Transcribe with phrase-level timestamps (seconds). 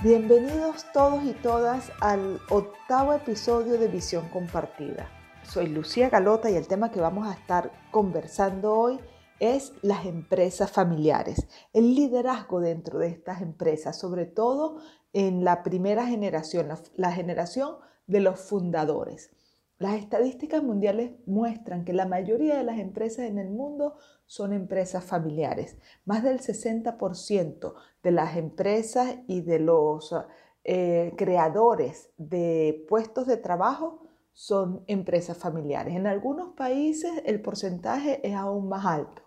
[0.00, 5.10] Bienvenidos todos y todas al octavo episodio de Visión Compartida.
[5.42, 9.00] Soy Lucía Galota y el tema que vamos a estar conversando hoy
[9.40, 14.76] es las empresas familiares, el liderazgo dentro de estas empresas, sobre todo
[15.12, 19.32] en la primera generación, la, generación de los fundadores.
[19.80, 23.96] Las estadísticas mundiales muestran que la mayoría de las empresas en el mundo
[24.28, 25.78] son empresas familiares.
[26.04, 30.14] Más del 60% de las empresas y de los
[30.64, 35.96] eh, creadores de puestos de trabajo son empresas familiares.
[35.96, 39.22] En algunos países el porcentaje es aún más alto,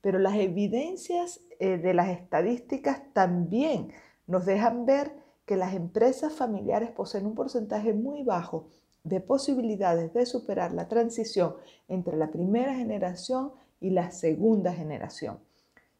[0.00, 3.92] pero las evidencias eh, de las estadísticas también
[4.26, 5.12] nos dejan ver
[5.44, 8.68] que las empresas familiares poseen un porcentaje muy bajo
[9.04, 11.56] de posibilidades de superar la transición
[11.88, 15.40] entre la primera generación y la segunda generación.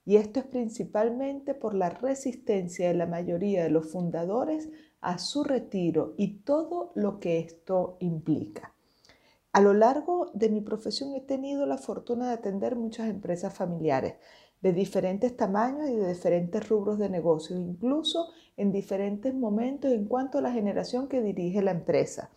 [0.05, 4.69] Y esto es principalmente por la resistencia de la mayoría de los fundadores
[5.01, 8.75] a su retiro y todo lo que esto implica.
[9.53, 14.15] A lo largo de mi profesión he tenido la fortuna de atender muchas empresas familiares
[14.61, 20.39] de diferentes tamaños y de diferentes rubros de negocio, incluso en diferentes momentos en cuanto
[20.39, 22.31] a la generación que dirige la empresa.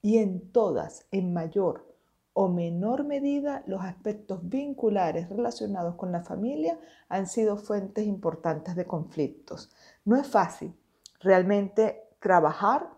[0.00, 1.93] Y en todas, en mayor
[2.34, 8.86] o menor medida los aspectos vinculares relacionados con la familia han sido fuentes importantes de
[8.86, 9.70] conflictos.
[10.04, 10.74] No es fácil
[11.20, 12.90] realmente trabajar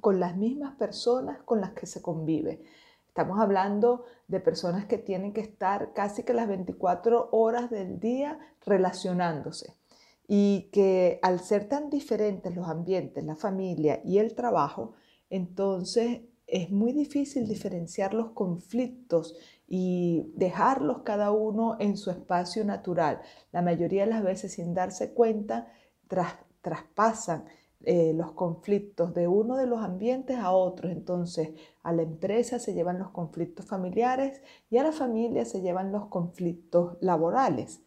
[0.00, 2.62] con las mismas personas con las que se convive.
[3.06, 8.38] Estamos hablando de personas que tienen que estar casi que las 24 horas del día
[8.66, 9.74] relacionándose
[10.28, 14.94] y que al ser tan diferentes los ambientes, la familia y el trabajo,
[15.30, 19.36] entonces es muy difícil diferenciar los conflictos
[19.68, 23.20] y dejarlos cada uno en su espacio natural.
[23.52, 25.66] La mayoría de las veces sin darse cuenta
[26.62, 27.46] traspasan
[27.82, 30.92] eh, los conflictos de uno de los ambientes a otros.
[30.92, 31.50] Entonces
[31.82, 34.40] a la empresa se llevan los conflictos familiares
[34.70, 37.82] y a la familia se llevan los conflictos laborales.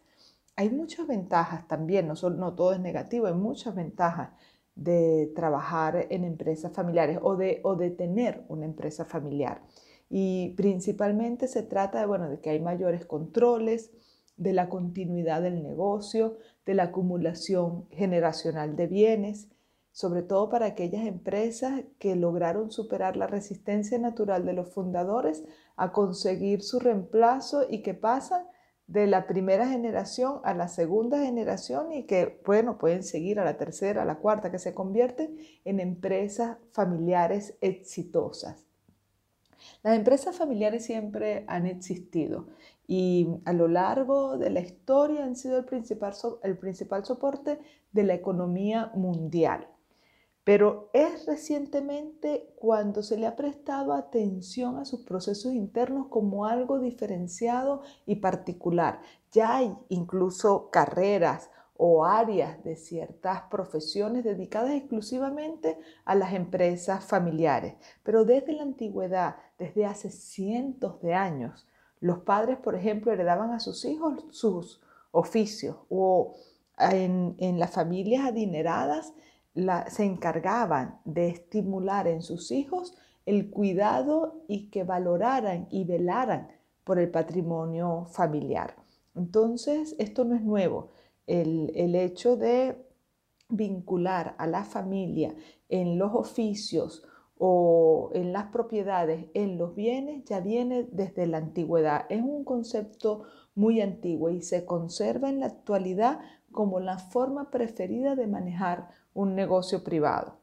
[0.56, 4.30] Hay muchas ventajas también, no, no todo es negativo, hay muchas ventajas
[4.80, 9.62] de trabajar en empresas familiares o de, o de tener una empresa familiar.
[10.08, 13.90] Y principalmente se trata de, bueno, de que hay mayores controles,
[14.38, 19.48] de la continuidad del negocio, de la acumulación generacional de bienes,
[19.92, 25.44] sobre todo para aquellas empresas que lograron superar la resistencia natural de los fundadores
[25.76, 28.46] a conseguir su reemplazo y que pasan
[28.90, 33.56] de la primera generación a la segunda generación y que, bueno, pueden seguir a la
[33.56, 38.66] tercera, a la cuarta, que se convierten en empresas familiares exitosas.
[39.84, 42.48] Las empresas familiares siempre han existido
[42.88, 46.12] y a lo largo de la historia han sido el principal,
[46.42, 47.60] el principal soporte
[47.92, 49.68] de la economía mundial.
[50.50, 56.80] Pero es recientemente cuando se le ha prestado atención a sus procesos internos como algo
[56.80, 59.00] diferenciado y particular.
[59.30, 67.76] Ya hay incluso carreras o áreas de ciertas profesiones dedicadas exclusivamente a las empresas familiares.
[68.02, 71.68] Pero desde la antigüedad, desde hace cientos de años,
[72.00, 76.34] los padres, por ejemplo, heredaban a sus hijos sus oficios o
[76.80, 79.12] en, las familias adineradas
[79.54, 82.94] se encargaban de estimular en sus hijos
[83.26, 86.48] el cuidado y que valoraran y velaran
[86.84, 88.76] por el patrimonio familiar.
[89.14, 90.90] Entonces, esto no es nuevo.
[91.26, 92.76] El, el hecho de
[93.48, 95.34] vincular a la familia
[95.68, 97.04] en los oficios
[97.38, 102.06] o en las propiedades, en los bienes, ya viene desde la antigüedad.
[102.08, 103.24] Es un concepto
[103.54, 106.20] muy antiguo y se conserva en la actualidad
[106.52, 110.36] como la forma preferida de manejar un negocio privado.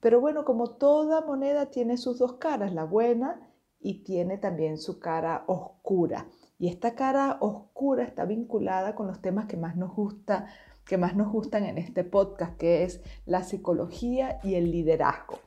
[0.00, 3.40] Pero bueno, como toda moneda tiene sus dos caras, la buena
[3.80, 6.26] y tiene también su cara oscura.
[6.58, 10.46] Y esta cara oscura está vinculada con los temas que más nos gusta,
[10.84, 15.38] que más nos gustan en este podcast, que es la psicología y el liderazgo.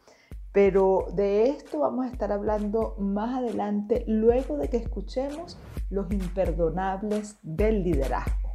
[0.53, 5.57] Pero de esto vamos a estar hablando más adelante, luego de que escuchemos
[5.89, 8.50] los imperdonables del liderazgo.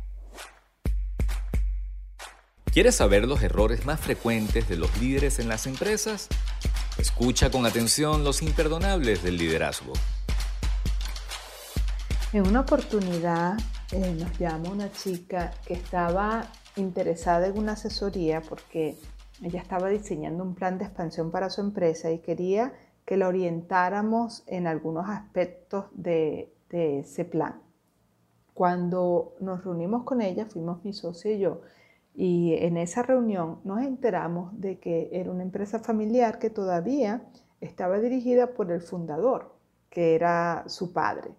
[2.76, 6.28] ¿Quieres saber los errores más frecuentes de los líderes en las empresas?
[6.98, 9.94] Escucha con atención los imperdonables del liderazgo.
[12.34, 13.56] En una oportunidad
[13.92, 18.98] eh, nos llamó una chica que estaba interesada en una asesoría porque
[19.42, 22.74] ella estaba diseñando un plan de expansión para su empresa y quería
[23.06, 27.58] que la orientáramos en algunos aspectos de, de ese plan.
[28.52, 31.62] Cuando nos reunimos con ella, fuimos mi socio y yo,
[32.16, 37.22] y en esa reunión nos enteramos de que era una empresa familiar que todavía
[37.60, 39.54] estaba dirigida por el fundador,
[39.90, 41.32] que era su padre.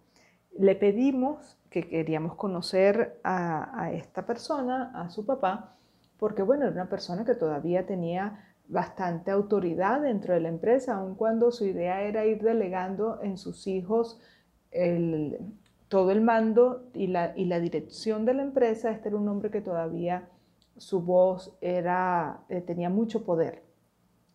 [0.55, 5.75] Le pedimos que queríamos conocer a, esta persona, a su papá,
[6.19, 11.15] porque bueno, era una persona que todavía tenía bastante autoridad dentro de la empresa, aun
[11.15, 14.19] cuando su idea era ir delegando en sus hijos
[15.87, 18.91] todo el mando y la, y la dirección de la empresa.
[18.91, 20.29] Este era un hombre que todavía
[20.77, 23.63] su voz era, eh, tenía mucho poder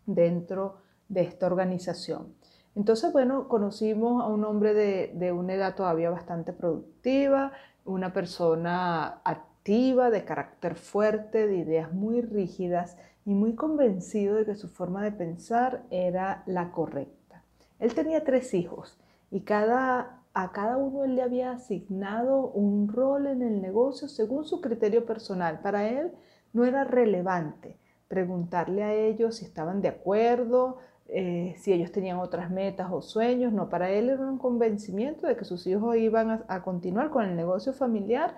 [0.06, 0.76] dentro
[1.08, 2.34] de esta organización.
[2.74, 7.52] Entonces, bueno, conocimos a un hombre de, una edad todavía bastante productiva,
[7.84, 14.54] una persona activa, de carácter fuerte, de ideas muy rígidas y muy convencido de que
[14.54, 17.44] su forma de pensar era la correcta.
[17.78, 18.98] Él tenía tres hijos
[19.30, 24.44] y cada, a cada uno él le había asignado un rol en el negocio según
[24.44, 25.60] su criterio personal.
[25.60, 26.12] Para él
[26.52, 27.76] no era relevante
[28.12, 30.76] preguntarle a ellos si estaban de acuerdo,
[31.08, 33.54] eh, si ellos tenían otras metas o sueños.
[33.54, 37.36] No, para él era un convencimiento de que sus hijos iban a, continuar con el
[37.36, 38.36] negocio familiar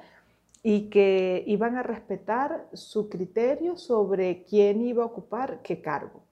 [0.62, 6.22] y que iban a respetar su criterio sobre quién iba a ocupar qué cargo.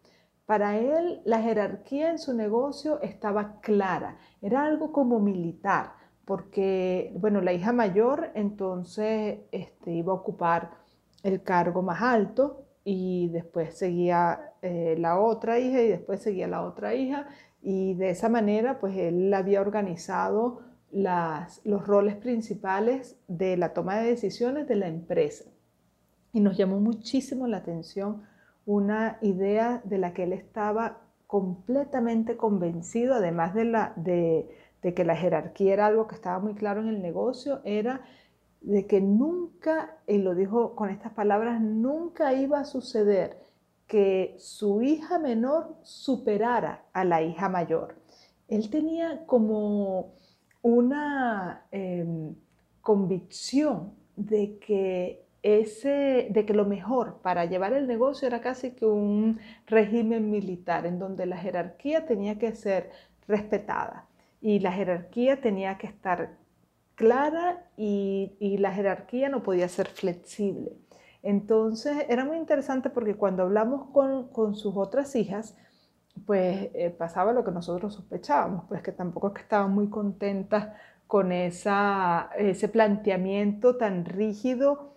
[0.46, 5.94] Para él la jerarquía en su negocio estaba clara, era algo como militar,
[6.24, 10.81] porque, bueno, la hija mayor entonces este, iba a ocupar
[11.22, 16.62] el cargo más alto y después seguía eh, la otra hija y después seguía la
[16.62, 17.26] otra hija
[17.62, 20.60] y de esa manera pues él había organizado
[20.92, 25.44] los roles principales de la toma de decisiones de la empresa.
[26.34, 28.24] Y nos llamó muchísimo la atención
[28.66, 35.16] una idea de la que él estaba completamente convencido, además de, la, de que la
[35.16, 38.02] jerarquía era algo que estaba muy claro en el negocio, era
[38.62, 43.38] de que nunca, y lo dijo con estas palabras, nunca iba a suceder
[43.86, 47.96] que su hija menor superara a la hija mayor.
[48.48, 50.14] Él tenía como
[50.62, 52.34] una em,
[52.80, 58.86] convicción de que, ese, de que lo mejor para llevar el negocio era casi que
[58.86, 62.90] un régimen militar, en donde la jerarquía tenía que ser
[63.26, 64.06] respetada
[64.40, 66.36] y la jerarquía tenía que estar
[66.94, 70.76] clara y, la jerarquía no podía ser flexible.
[71.22, 75.56] Entonces era muy interesante porque cuando hablamos con, sus otras hijas,
[76.26, 80.68] pues eh, pasaba lo que nosotros sospechábamos, pues que tampoco es que estaban muy contentas
[81.06, 84.94] con ese planteamiento tan rígido,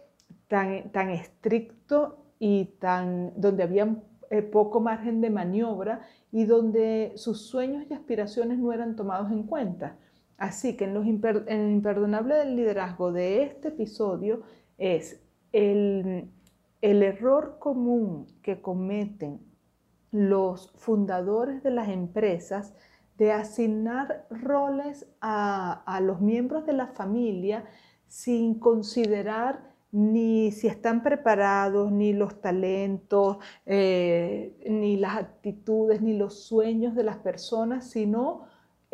[0.47, 3.95] tan, tan estricto y tan, donde había
[4.29, 6.01] eh, poco margen de maniobra
[6.31, 9.97] y donde sus sueños y aspiraciones no eran tomados en cuenta.
[10.37, 14.41] Así que en, los el imperdonable del liderazgo de este episodio
[14.77, 15.21] es
[15.51, 16.29] el,
[16.81, 19.39] error común que cometen
[20.11, 22.73] los fundadores de las empresas
[23.17, 27.65] de asignar roles a, los miembros de la familia
[28.07, 36.43] sin considerar ni si están preparados, ni los talentos, eh, ni las actitudes, ni los
[36.43, 38.43] sueños de las personas, sino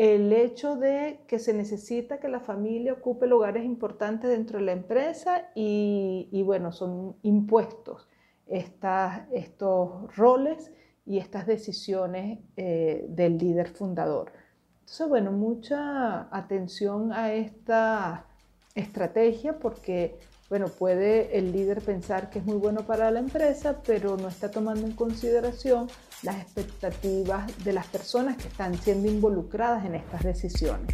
[0.01, 4.72] el hecho de que se necesita que la familia ocupe lugares importantes dentro de la
[4.72, 8.10] empresa y, bueno, son impuestos
[8.48, 10.72] estos roles
[11.05, 14.31] y estas decisiones eh, del líder fundador.
[14.79, 18.25] Entonces, bueno, mucha atención a esta
[18.74, 20.17] estrategia porque
[20.51, 24.51] bueno, puede el líder pensar que es muy bueno para la empresa, pero no está
[24.51, 25.88] tomando en consideración
[26.24, 30.93] las expectativas de las personas que están siendo involucradas en estas decisiones.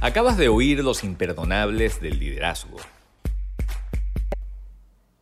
[0.00, 2.78] Acabas de oír los imperdonables del liderazgo.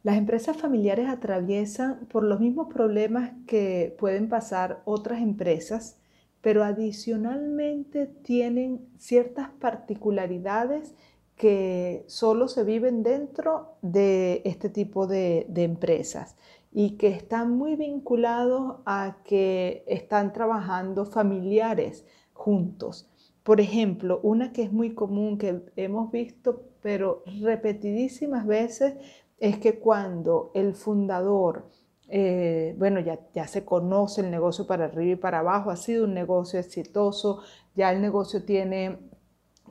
[0.02, 5.98] Las empresas familiares atraviesan por los mismos problemas que pueden pasar otras empresas,
[6.40, 10.94] pero adicionalmente tienen ciertas particularidades
[11.38, 16.36] que solo se viven dentro de este tipo de, empresas
[16.72, 22.04] y que están muy vinculados a que están trabajando familiares
[22.34, 23.08] juntos.
[23.44, 28.96] Por ejemplo, una que es muy común que hemos visto, pero repetidísimas veces,
[29.38, 31.70] es que cuando el fundador
[32.10, 36.04] eh, bueno, ya, ya se conoce el negocio para arriba y para abajo, ha sido
[36.04, 37.42] un negocio exitoso,
[37.74, 38.98] ya el negocio tiene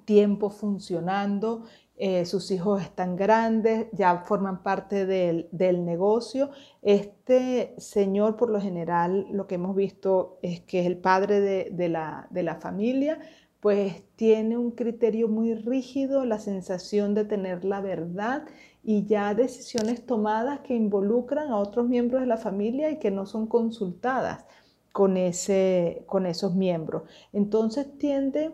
[0.07, 1.65] tiempo funcionando,
[1.97, 5.49] eh, sus hijos están grandes, ya forman parte del,
[5.85, 6.49] negocio.
[6.81, 11.89] Este señor, por lo general, lo que hemos visto es que es el padre de,
[11.89, 13.19] la, de la familia,
[13.59, 18.45] pues tiene un criterio muy rígido, la sensación de tener la verdad
[18.83, 23.25] y ya decisiones tomadas que involucran a otros miembros de la familia y que no
[23.25, 24.45] son consultadas
[24.93, 27.03] con, ese, con esos miembros.
[27.33, 28.53] Entonces tiende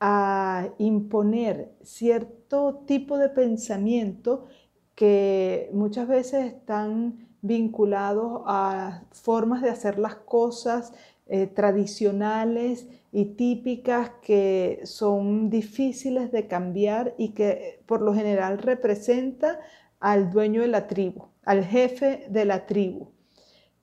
[0.00, 4.46] a imponer cierto tipo de pensamiento
[4.94, 10.92] que muchas veces están vinculados a formas de hacer las cosas
[11.26, 19.60] eh, tradicionales y típicas que son difíciles de cambiar y que por lo general representa
[20.00, 23.08] al dueño de la tribu, al jefe de la tribu.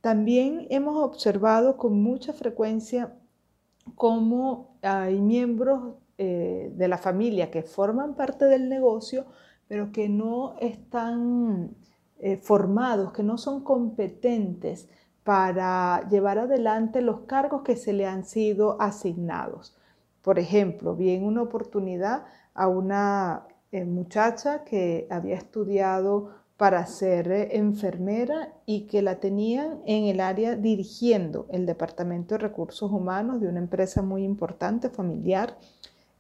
[0.01, 3.13] También hemos observado con mucha frecuencia
[3.95, 9.25] cómo hay miembros eh, de la familia que forman parte del negocio,
[9.67, 11.75] pero que no están
[12.19, 14.87] eh, formados, que no son competentes
[15.23, 19.75] para llevar adelante los cargos que se le han sido asignados.
[20.21, 27.31] Por ejemplo, vi en una oportunidad a una eh, muchacha que había estudiado para ser
[27.51, 33.47] enfermera y que la tenían en el área dirigiendo el Departamento de Recursos Humanos de
[33.47, 35.57] una empresa muy importante, familiar.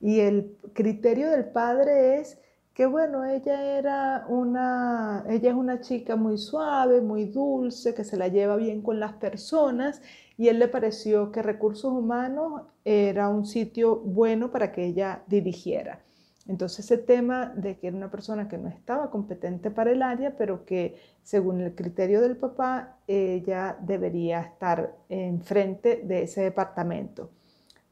[0.03, 2.37] Y el criterio del padre es
[2.73, 8.17] que bueno, ella era una, ella es una chica muy suave, muy dulce, que se
[8.17, 10.01] la lleva bien con las personas
[10.37, 16.01] y él le pareció que recursos humanos era un sitio bueno para que ella dirigiera.
[16.49, 20.35] Entonces ese tema de que era una persona que no estaba competente para el área,
[20.35, 27.29] pero que según el criterio del papá, ella debería estar enfrente de ese departamento.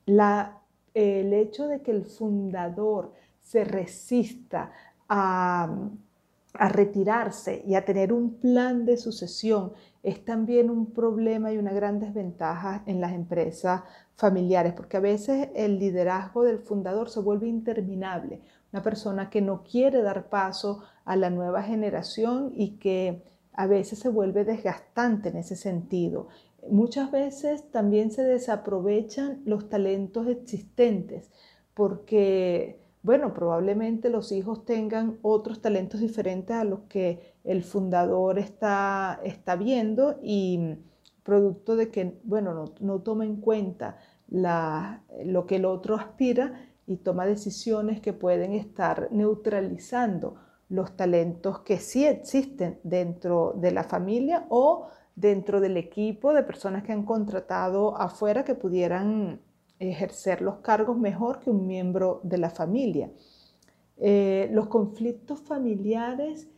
[0.06, 0.61] La,
[0.93, 4.71] el hecho de que el fundador se resista
[5.07, 5.89] a,
[6.53, 9.71] retirarse y a tener un plan de sucesión
[10.03, 13.83] es también un problema y una gran desventaja en las empresas
[14.17, 18.41] familiares, porque a veces el liderazgo del fundador se vuelve interminable,
[18.74, 24.00] una persona que no quiere dar paso a la nueva generación y que a veces
[24.00, 26.27] se vuelve desgastante en ese sentido.
[26.70, 31.32] Muchas veces también se desaprovechan los talentos existentes
[31.74, 39.20] porque bueno, probablemente los hijos tengan otros talentos diferentes a los que el fundador está,
[39.24, 40.75] está viendo y
[41.24, 43.98] producto de que, bueno, no, no toma en cuenta
[44.30, 50.36] lo que el otro aspira y toma decisiones que pueden estar neutralizando
[50.70, 56.84] los talentos que sí existen dentro de la familia o dentro del equipo de personas
[56.84, 59.41] que han contratado afuera que pudieran
[59.80, 63.12] ejercer los cargos mejor que un miembro de la familia.
[63.98, 66.50] Eh, los conflictos familiares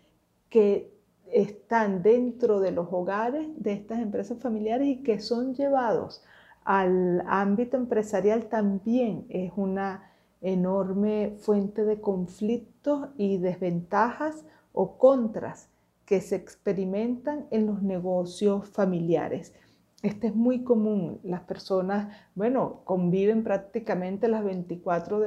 [0.49, 0.93] que
[1.31, 6.23] están dentro de los hogares de estas empresas familiares y que son llevados
[6.63, 15.69] al ámbito empresarial también es una enorme fuente de conflictos y desventajas o contras
[16.13, 19.51] que se experimentan en los negocios familiares.
[20.03, 21.19] Este es muy común.
[21.23, 25.23] Las personas, bueno, conviven prácticamente las 24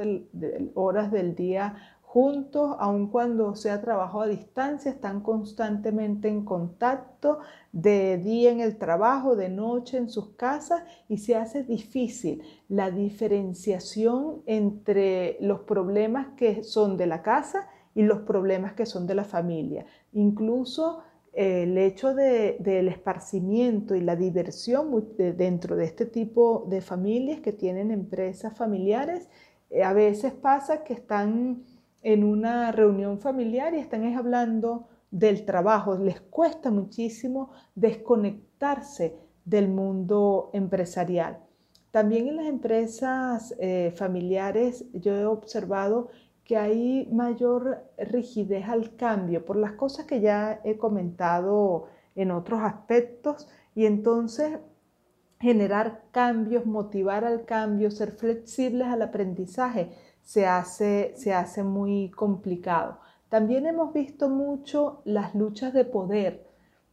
[0.75, 7.39] horas del día juntos, aun cuando sea trabajo a distancia, están constantemente en contacto,
[7.73, 12.91] de día en el trabajo, de noche en sus casas, y se hace difícil la
[12.91, 17.67] diferenciación entre los problemas que son de la casa
[17.97, 19.83] y los problemas que son de la familia.
[20.13, 20.99] Incluso
[21.33, 27.89] el hecho del esparcimiento y la diversión dentro de este tipo de familias que tienen
[27.89, 29.29] empresas familiares,
[29.71, 31.63] eh, a veces pasa que están
[32.03, 35.97] en una reunión familiar y están hablando del trabajo.
[35.97, 41.39] Les cuesta muchísimo desconectarse del mundo empresarial.
[41.89, 46.09] También en las empresas eh, familiares yo he observado
[46.47, 52.61] que hay mayor rigidez al cambio por las cosas que ya he comentado en otros
[52.61, 54.57] aspectos y entonces
[55.41, 62.97] generar cambios, motivar al cambio, ser flexibles al aprendizaje se hace, se hace muy complicado.
[63.27, 66.47] También hemos visto mucho las luchas de poder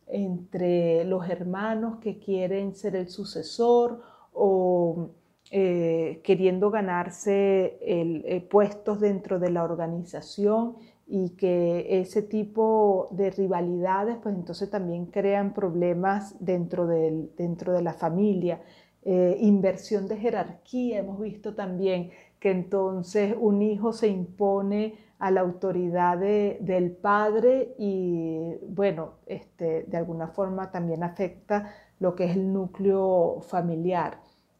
[0.08, 5.10] entre los hermanos que quieren ser el sucesor o
[5.56, 10.74] eh, queriendo ganarse eh, puestos dentro de la organización
[11.06, 17.92] y que ese tipo de rivalidades pues entonces también crean problemas dentro, dentro de la
[17.92, 18.62] familia.
[19.04, 25.42] Eh, inversión de jerarquía, hemos visto también que entonces un hijo se impone a la
[25.42, 32.52] autoridad del padre y bueno, este, de alguna forma también afecta lo que es el
[32.52, 34.18] núcleo familiar.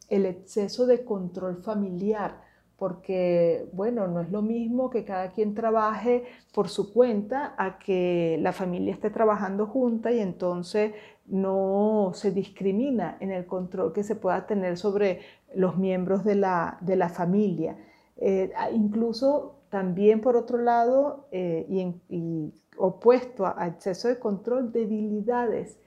[0.08, 2.42] El exceso de control familiar
[2.76, 8.38] porque, bueno, no es lo mismo que cada quien trabaje por su cuenta a que
[8.40, 10.92] la familia esté trabajando junta y entonces
[11.26, 15.20] no se discrimina en el control que se pueda tener sobre
[15.54, 17.76] los miembros de la, familia.
[18.16, 21.66] Eh, incluso también, por otro lado, eh,
[22.10, 25.78] y, opuesto a, a exceso de control, debilidades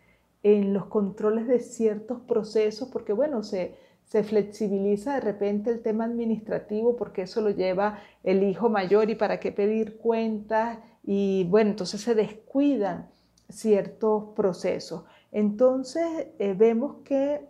[0.41, 3.75] en los controles de ciertos procesos, porque, bueno, se
[4.07, 9.15] se flexibiliza de repente el tema administrativo porque eso lo lleva el hijo mayor y
[9.15, 13.09] para qué pedir cuentas y bueno, entonces se descuidan
[13.49, 15.03] ciertos procesos.
[15.31, 17.41] Entonces eh, vemos que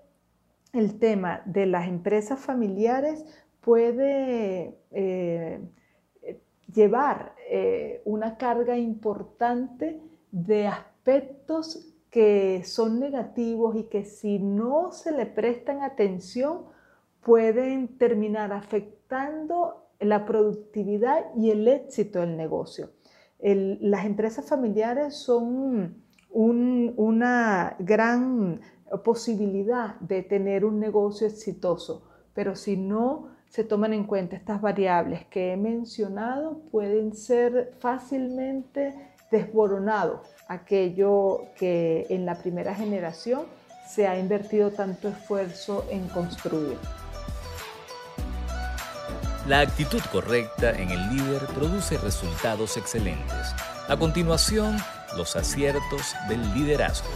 [0.73, 3.23] el tema de las empresas familiares
[3.61, 5.59] puede eh,
[6.73, 15.12] llevar eh, una carga importante de aspectos que son negativos y que si no se
[15.12, 16.63] le prestan atención
[17.21, 22.89] pueden terminar afectando la productividad y el éxito del negocio.
[23.39, 28.62] las empresas familiares son una gran
[29.03, 35.24] posibilidad de tener un negocio exitoso, pero si no se toman en cuenta estas variables
[35.27, 43.46] que he mencionado, pueden ser fácilmente desboronados aquello que en la primera generación
[43.88, 46.77] se ha invertido tanto esfuerzo en construir.
[49.48, 53.55] La actitud correcta en el líder produce resultados excelentes.
[53.88, 54.77] A continuación,
[55.15, 57.07] los aciertos del liderazgo.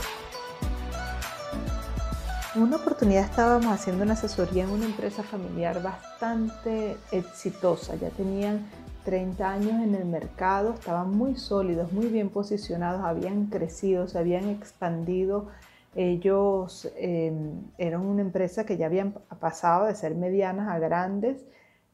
[2.56, 7.96] En una oportunidad estábamos haciendo una asesoría en una empresa familiar bastante exitosa.
[7.96, 8.66] Ya tenían
[9.04, 14.50] 30 años en el mercado, estaban muy sólidos, muy bien posicionados, habían crecido, se habían
[14.50, 15.48] expandido.
[15.96, 21.46] Ellos em, eran una empresa que ya habían pasado de ser medianas a grandes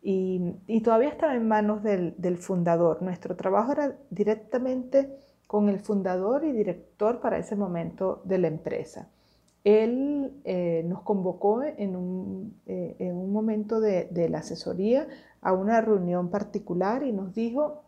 [0.02, 3.02] y, todavía estaba en manos del, fundador.
[3.02, 5.10] Nuestro trabajo era directamente
[5.48, 9.10] con el fundador y director para ese momento de la empresa.
[9.68, 15.10] Él eh, nos convocó en un, eh, en un momento de, de la asesoría
[15.42, 17.84] a una reunión particular y nos dijo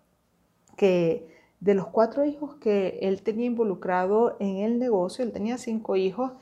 [0.76, 1.26] que
[1.62, 6.34] de los cuatro hijos que él tenía involucrado en el negocio, él tenía cinco hijos,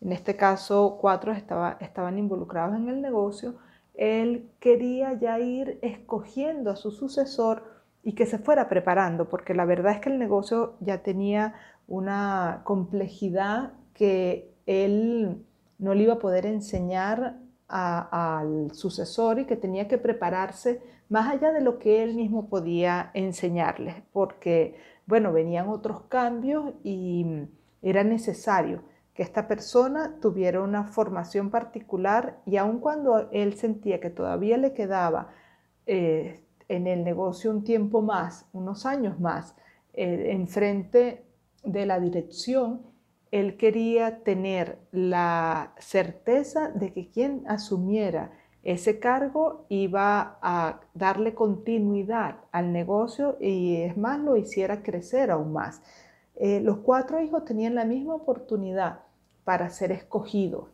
[0.00, 3.56] en este caso cuatro estaba, estaban involucrados en el negocio,
[3.92, 7.64] él quería ya ir escogiendo a su sucesor
[8.02, 11.52] y que se fuera preparando, porque la verdad es que el negocio ya tenía
[11.86, 15.44] una complejidad que él
[15.78, 21.52] no le iba a poder enseñar al sucesor y que tenía que prepararse más allá
[21.52, 24.76] de lo que él mismo podía enseñarles, porque,
[25.06, 27.46] bueno, venían otros cambios y
[27.82, 28.82] era necesario
[29.14, 34.74] que esta persona tuviera una formación particular y aun cuando él sentía que todavía le
[34.74, 35.30] quedaba
[35.86, 39.54] eh, en el negocio un tiempo más, unos años más,
[39.94, 41.24] eh, enfrente
[41.64, 42.82] de la dirección,
[43.30, 52.38] él quería tener la certeza de que quien asumiera ese cargo iba a darle continuidad
[52.50, 55.82] al negocio y es más, lo hiciera crecer aún más.
[56.34, 59.00] Eh, los cuatro hijos tenían la misma oportunidad
[59.44, 60.68] para ser escogidos.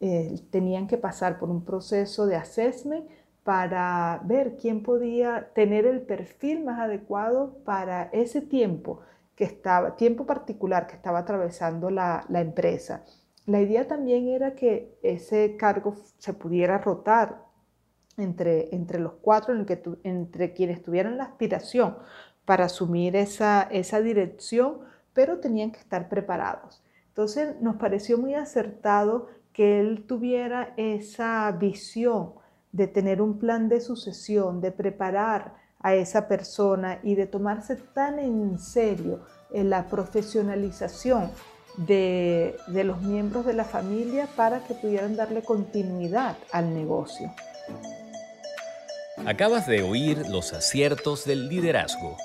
[0.00, 3.06] Eh, tenían que pasar por un proceso de assessment
[3.44, 9.00] para ver quién podía tener el perfil más adecuado para ese tiempo
[9.36, 13.04] que estaba, tiempo particular que estaba atravesando la, empresa.
[13.44, 17.44] La idea también era que ese cargo se pudiera rotar
[18.16, 21.98] entre, entre los cuatro, en que entre quienes tuvieran la aspiración
[22.46, 24.78] para asumir esa, esa dirección,
[25.12, 26.82] pero tenían que estar preparados.
[27.08, 32.34] Entonces nos pareció muy acertado que él tuviera esa visión
[32.72, 35.54] de tener un plan de sucesión, de preparar
[35.86, 39.20] a esa persona y de tomarse tan en serio
[39.52, 41.30] la profesionalización
[41.76, 47.32] de, de los miembros de la familia para que pudieran darle continuidad al negocio.
[49.24, 52.16] Acabas de oír los aciertos del liderazgo.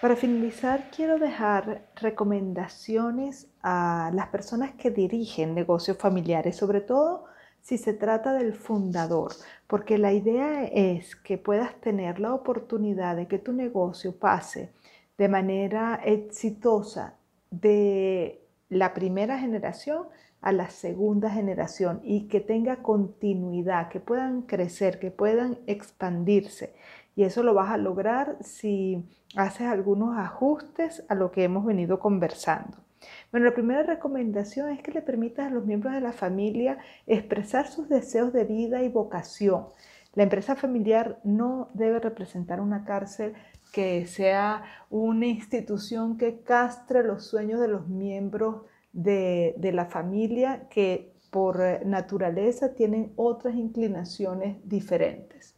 [0.00, 7.24] Para finalizar, quiero dejar recomendaciones a las personas que dirigen negocios familiares, sobre todo
[7.64, 9.32] si se trata del fundador,
[9.66, 14.70] porque la idea es que puedas tener la oportunidad de que tu negocio pase
[15.16, 17.16] de manera exitosa
[17.50, 20.08] de la primera generación
[20.42, 26.74] a la segunda generación y que tenga continuidad, que puedan crecer, que puedan expandirse.
[27.16, 31.98] Y eso lo vas a lograr si haces algunos ajustes a lo que hemos venido
[31.98, 32.83] conversando.
[33.30, 37.66] Bueno, la primera recomendación es que le permitas a los miembros de la familia expresar
[37.66, 39.66] sus deseos de vida y vocación.
[40.14, 43.34] La empresa familiar no debe representar una cárcel
[43.72, 48.62] que sea una institución que castre los sueños de los miembros
[48.92, 55.56] de, de la familia que por naturaleza tienen otras inclinaciones diferentes.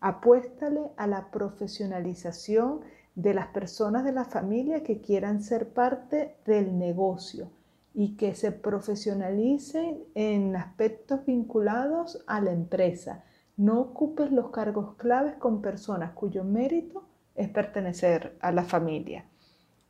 [0.00, 2.80] Apuéstale a la profesionalización
[3.20, 7.50] de las personas de la familia que quieran ser parte del negocio
[7.92, 13.24] y que se profesionalicen en aspectos vinculados a la empresa.
[13.56, 17.04] No ocupes los cargos claves con personas cuyo mérito
[17.34, 19.26] es pertenecer a la familia.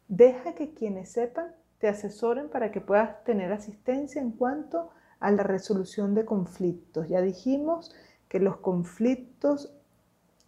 [0.08, 4.90] Deja que quienes sepan te asesoren para que puedas tener asistencia en cuanto
[5.20, 7.08] a la resolución de conflictos.
[7.08, 7.94] Ya dijimos
[8.28, 9.72] que los conflictos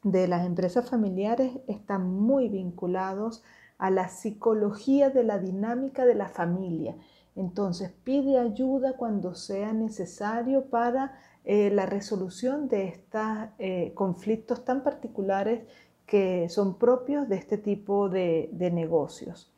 [0.02, 3.42] de las empresas familiares están muy vinculados
[3.78, 6.96] a la psicología de la dinámica de la familia.
[7.34, 13.26] Entonces pide ayuda cuando sea necesario para eh, la resolución de estos
[13.58, 15.66] eh, conflictos tan particulares
[16.06, 19.50] que son propios de este tipo de negocios.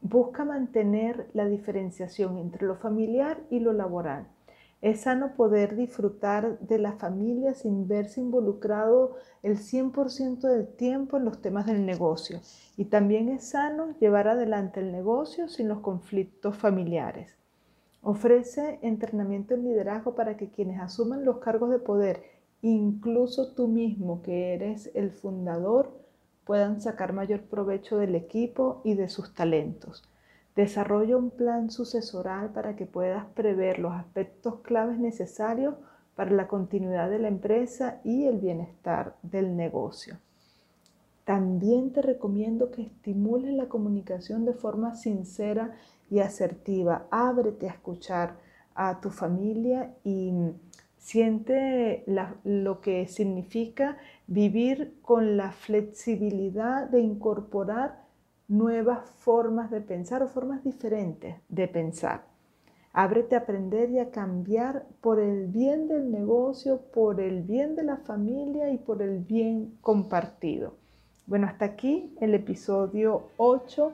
[0.00, 4.28] Busca mantener la diferenciación entre lo familiar y lo laboral.
[4.80, 11.24] Es sano poder disfrutar de la familia sin verse involucrado el 100% del tiempo en
[11.24, 12.40] los temas del negocio.
[12.76, 17.36] Y también es sano llevar adelante el negocio sin los conflictos familiares.
[18.02, 22.22] Ofrece entrenamiento en liderazgo para que quienes asuman los cargos de poder,
[22.62, 25.98] incluso tú mismo que eres el fundador,
[26.44, 30.08] puedan sacar mayor provecho del equipo y de sus talentos.
[30.58, 35.76] Desarrolla un plan sucesoral para que puedas prever los aspectos claves necesarios
[36.16, 40.18] para la continuidad de la empresa y el bienestar del negocio.
[41.24, 45.76] También te recomiendo que estimules la comunicación de forma sincera
[46.10, 47.06] y asertiva.
[47.12, 48.34] Ábrete a escuchar
[48.74, 50.32] a tu familia y
[50.96, 52.02] siente
[52.42, 58.07] lo que significa vivir con la flexibilidad de incorporar
[58.48, 62.26] nuevas formas de pensar o formas diferentes de pensar.
[62.92, 67.84] Ábrete a aprender y a cambiar por el bien del negocio, por el bien de
[67.84, 70.74] la familia y por el bien compartido.
[71.26, 73.92] Bueno, hasta aquí el episodio 8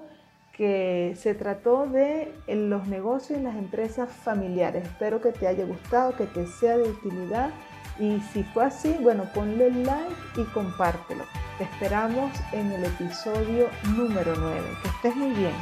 [0.56, 4.84] que se trató de los negocios y las empresas familiares.
[4.84, 7.50] Espero que te haya gustado, que te sea de utilidad
[7.98, 11.24] y si fue así, bueno, ponle like y compártelo.
[11.58, 14.60] Te esperamos en el episodio número 9.
[14.82, 15.52] Que estés muy bien.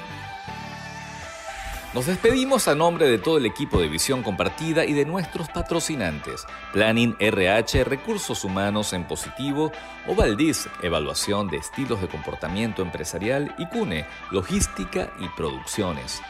[1.95, 6.47] Nos despedimos a nombre de todo el equipo de Visión Compartida y de nuestros patrocinantes,
[6.73, 9.73] Planning RH, Recursos Humanos en Positivo,
[10.07, 16.23] Ovaldis, Evaluación de Estilos de Comportamiento Empresarial y CUNE, Logística y Producciones.